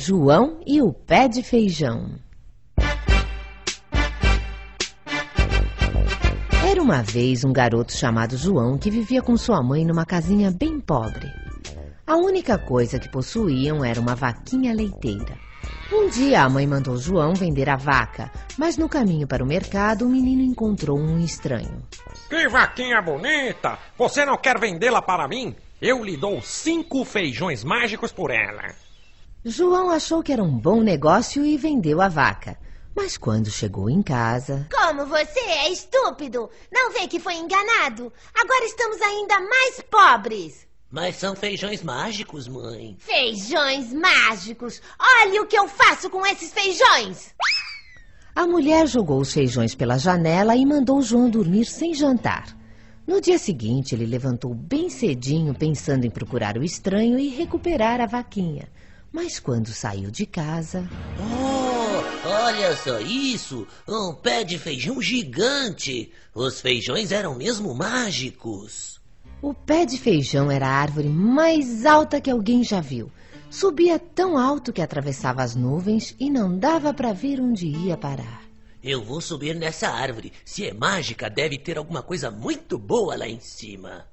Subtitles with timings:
[0.00, 2.20] João e o Pé de Feijão.
[6.70, 10.78] Era uma vez um garoto chamado João que vivia com sua mãe numa casinha bem
[10.78, 11.26] pobre.
[12.06, 15.36] A única coisa que possuíam era uma vaquinha leiteira.
[15.92, 20.06] Um dia a mãe mandou João vender a vaca, mas no caminho para o mercado
[20.06, 21.82] o menino encontrou um estranho.
[22.30, 23.76] Que vaquinha bonita!
[23.98, 25.56] Você não quer vendê-la para mim?
[25.82, 28.86] Eu lhe dou cinco feijões mágicos por ela.
[29.44, 32.58] João achou que era um bom negócio e vendeu a vaca.
[32.94, 34.66] Mas quando chegou em casa.
[34.72, 36.50] Como você é estúpido!
[36.72, 38.12] Não vê que foi enganado?
[38.34, 40.66] Agora estamos ainda mais pobres!
[40.90, 42.96] Mas são feijões mágicos, mãe.
[42.98, 44.82] Feijões mágicos!
[44.98, 47.32] Olha o que eu faço com esses feijões!
[48.34, 52.56] A mulher jogou os feijões pela janela e mandou João dormir sem jantar.
[53.06, 58.06] No dia seguinte, ele levantou bem cedinho, pensando em procurar o estranho e recuperar a
[58.06, 58.68] vaquinha.
[59.12, 60.88] Mas quando saiu de casa.
[61.18, 63.66] Oh, olha só isso!
[63.88, 66.12] Um pé de feijão gigante!
[66.34, 69.00] Os feijões eram mesmo mágicos.
[69.40, 73.10] O pé de feijão era a árvore mais alta que alguém já viu.
[73.50, 78.42] Subia tão alto que atravessava as nuvens e não dava para ver onde ia parar.
[78.82, 80.32] Eu vou subir nessa árvore.
[80.44, 84.06] Se é mágica, deve ter alguma coisa muito boa lá em cima.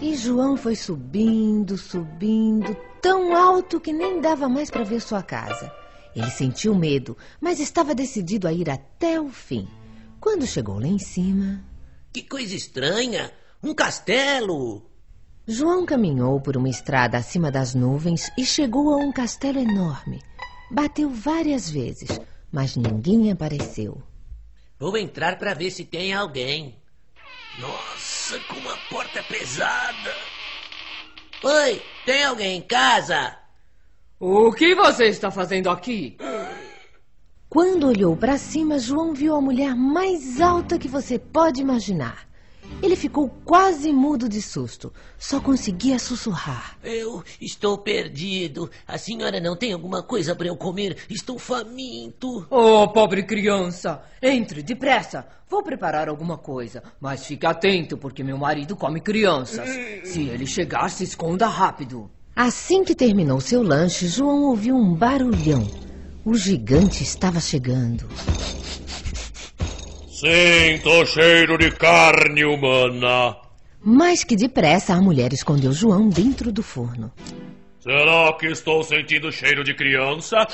[0.00, 5.72] E João foi subindo, subindo, tão alto que nem dava mais para ver sua casa.
[6.14, 9.68] Ele sentiu medo, mas estava decidido a ir até o fim.
[10.20, 11.64] Quando chegou lá em cima.
[12.12, 13.32] Que coisa estranha!
[13.62, 14.90] Um castelo!
[15.46, 20.20] João caminhou por uma estrada acima das nuvens e chegou a um castelo enorme.
[20.70, 24.00] Bateu várias vezes, mas ninguém apareceu.
[24.78, 26.81] Vou entrar para ver se tem alguém.
[27.58, 30.14] Nossa, como a porta é pesada!
[31.42, 33.36] Oi, tem alguém em casa?
[34.18, 36.16] O que você está fazendo aqui?
[37.48, 42.26] Quando olhou para cima, João viu a mulher mais alta que você pode imaginar.
[42.82, 44.92] Ele ficou quase mudo de susto.
[45.16, 46.76] Só conseguia sussurrar.
[46.82, 48.68] Eu estou perdido.
[48.88, 50.96] A senhora não tem alguma coisa para eu comer?
[51.08, 52.44] Estou faminto.
[52.50, 54.02] Oh, pobre criança.
[54.20, 55.24] Entre depressa.
[55.48, 56.82] Vou preparar alguma coisa.
[57.00, 59.68] Mas fique atento, porque meu marido come crianças.
[60.02, 62.10] Se ele chegar, se esconda rápido.
[62.34, 65.64] Assim que terminou seu lanche, João ouviu um barulhão.
[66.24, 68.08] O gigante estava chegando.
[70.22, 73.36] Sinto cheiro de carne humana.
[73.82, 77.10] Mais que depressa, a mulher escondeu João dentro do forno.
[77.80, 80.46] Será que estou sentindo cheiro de criança?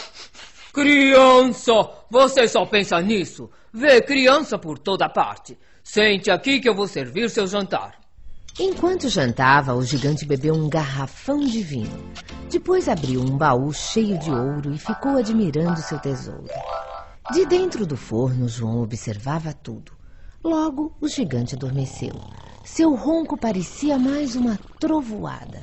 [0.73, 1.87] Criança!
[2.11, 3.51] Você só pensa nisso.
[3.71, 5.59] Vê criança por toda parte.
[5.85, 7.93] Sente aqui que eu vou servir seu jantar.
[8.59, 12.11] Enquanto jantava, o gigante bebeu um garrafão de vinho.
[12.51, 16.49] Depois abriu um baú cheio de ouro e ficou admirando seu tesouro.
[17.31, 19.93] De dentro do forno, João observava tudo.
[20.43, 22.15] Logo, o gigante adormeceu.
[22.65, 25.63] Seu ronco parecia mais uma trovoada.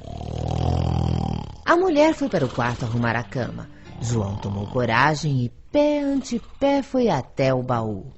[1.65, 3.67] A mulher foi para o quarto arrumar a cama.
[3.99, 8.13] João tomou coragem e, pé ante pé, foi até o baú.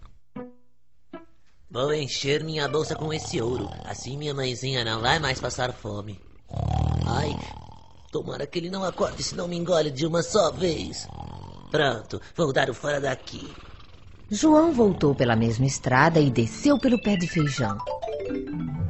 [1.72, 3.70] Vou encher minha bolsa com esse ouro.
[3.86, 6.20] Assim minha mãezinha não vai mais passar fome.
[7.06, 7.34] Ai,
[8.12, 11.08] tomara que ele não acorde se não me engole de uma só vez.
[11.70, 13.48] Pronto, vou dar o fora daqui.
[14.30, 17.78] João voltou pela mesma estrada e desceu pelo pé de feijão.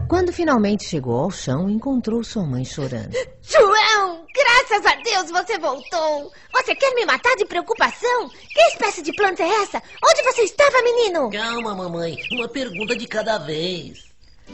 [0.07, 3.13] Quando finalmente chegou ao chão, encontrou sua mãe chorando.
[3.43, 6.31] João, graças a Deus você voltou.
[6.53, 8.29] Você quer me matar de preocupação?
[8.29, 9.81] Que espécie de planta é essa?
[10.03, 11.29] Onde você estava, menino?
[11.29, 12.17] Calma, mamãe.
[12.31, 14.05] Uma pergunta de cada vez.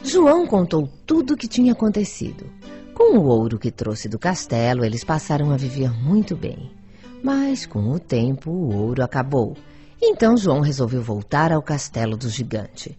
[0.02, 2.50] João contou tudo o que tinha acontecido.
[2.92, 6.83] Com o ouro que trouxe do castelo, eles passaram a viver muito bem.
[7.24, 9.56] Mas com o tempo o ouro acabou.
[10.00, 12.98] Então João resolveu voltar ao castelo do gigante.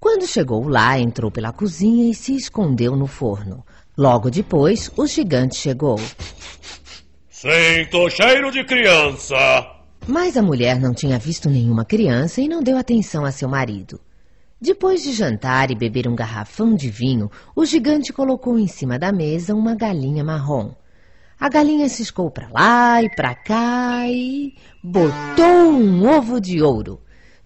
[0.00, 3.64] Quando chegou lá, entrou pela cozinha e se escondeu no forno.
[3.96, 6.00] Logo depois, o gigante chegou.
[7.28, 9.36] Sinto cheiro de criança.
[10.04, 14.00] Mas a mulher não tinha visto nenhuma criança e não deu atenção a seu marido.
[14.60, 19.12] Depois de jantar e beber um garrafão de vinho, o gigante colocou em cima da
[19.12, 20.72] mesa uma galinha marrom.
[21.40, 24.54] A galinha ciscou para lá e para cá e
[24.84, 27.00] botou um ovo de ouro.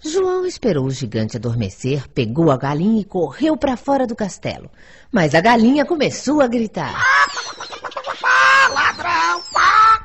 [0.04, 4.68] João esperou o gigante adormecer, pegou a galinha e correu para fora do castelo.
[5.12, 6.92] Mas a galinha começou a gritar.
[8.74, 9.40] ladrão!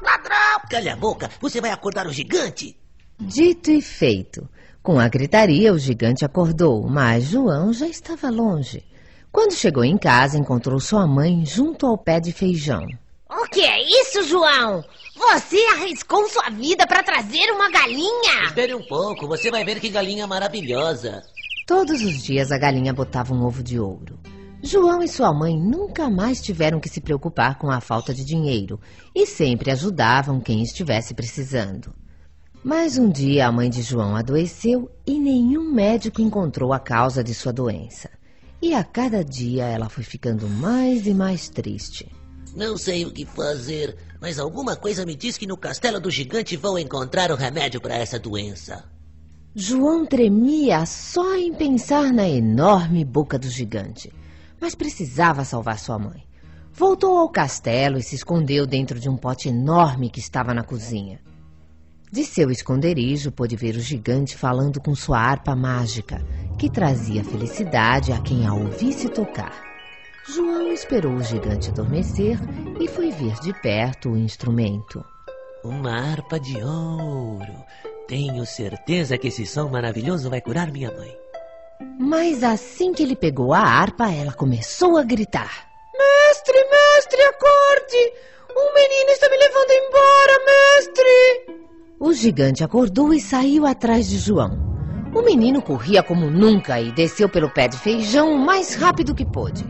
[0.03, 0.69] ladrão!
[0.69, 2.77] Calha a boca, você vai acordar o gigante?
[3.19, 4.47] Dito e feito.
[4.83, 8.85] Com a gritaria, o gigante acordou, mas João já estava longe.
[9.31, 12.85] Quando chegou em casa, encontrou sua mãe junto ao pé de feijão.
[13.29, 14.83] O que é isso, João?
[15.15, 18.45] Você arriscou sua vida para trazer uma galinha?
[18.47, 21.21] Espere um pouco, você vai ver que galinha maravilhosa.
[21.67, 24.19] Todos os dias a galinha botava um ovo de ouro.
[24.63, 28.79] João e sua mãe nunca mais tiveram que se preocupar com a falta de dinheiro
[29.13, 31.93] e sempre ajudavam quem estivesse precisando.
[32.63, 37.35] Mas um dia a mãe de João adoeceu e nenhum médico encontrou a causa de
[37.35, 38.09] sua doença.
[38.59, 42.09] E a cada dia ela foi ficando mais e mais triste.
[42.55, 46.57] Não sei o que fazer, mas alguma coisa me diz que no castelo do gigante
[46.57, 48.83] vão encontrar o remédio para essa doença.
[49.55, 54.11] João tremia só em pensar na enorme boca do gigante,
[54.59, 56.23] mas precisava salvar sua mãe.
[56.71, 61.19] Voltou ao castelo e se escondeu dentro de um pote enorme que estava na cozinha.
[62.11, 66.25] De seu esconderijo, pôde ver o gigante falando com sua harpa mágica,
[66.57, 69.68] que trazia felicidade a quem a ouvisse tocar.
[70.35, 72.37] João esperou o gigante adormecer
[72.79, 75.03] e foi ver de perto o instrumento.
[75.63, 77.65] Uma harpa de ouro.
[78.07, 81.17] Tenho certeza que esse som maravilhoso vai curar minha mãe.
[81.99, 85.67] Mas assim que ele pegou a harpa, ela começou a gritar.
[85.97, 88.13] Mestre, mestre, acorde!
[88.55, 91.59] Um menino está me levando embora, mestre!
[91.99, 94.69] O gigante acordou e saiu atrás de João.
[95.15, 99.25] O menino corria como nunca e desceu pelo pé de feijão o mais rápido que
[99.25, 99.65] pôde.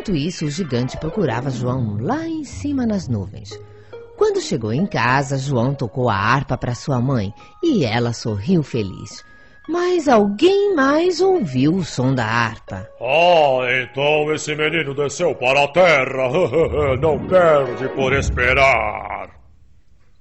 [0.00, 3.60] Enquanto isso, o gigante procurava João lá em cima nas nuvens.
[4.16, 9.22] Quando chegou em casa, João tocou a harpa para sua mãe e ela sorriu feliz.
[9.68, 12.88] Mas alguém mais ouviu o som da harpa.
[12.98, 16.30] Ah, então esse menino desceu para a terra.
[16.98, 19.39] Não perde por esperar.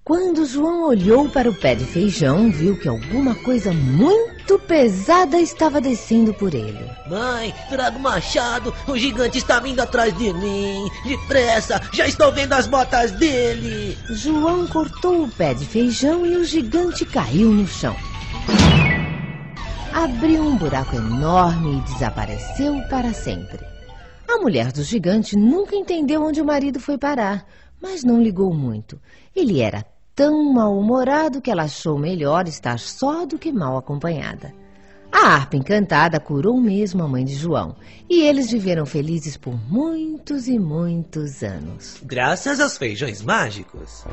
[0.09, 5.79] Quando João olhou para o pé de feijão, viu que alguma coisa muito pesada estava
[5.79, 6.83] descendo por ele.
[7.07, 8.73] Mãe, traga o machado.
[8.87, 10.89] O gigante está vindo atrás de mim.
[11.05, 13.95] Depressa, já estou vendo as botas dele.
[14.09, 17.95] João cortou o pé de feijão e o gigante caiu no chão.
[19.93, 23.63] Abriu um buraco enorme e desapareceu para sempre.
[24.27, 27.45] A mulher do gigante nunca entendeu onde o marido foi parar,
[27.79, 28.99] mas não ligou muito.
[29.35, 29.85] Ele era
[30.19, 34.53] tão mal-humorado que ela achou melhor estar só do que mal acompanhada.
[35.09, 37.73] A harpa encantada curou mesmo a mãe de João,
[38.09, 42.01] e eles viveram felizes por muitos e muitos anos.
[42.03, 44.03] Graças aos feijões mágicos.